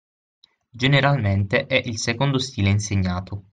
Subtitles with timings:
[0.71, 3.43] Generalmente è il secondo stile insegnato.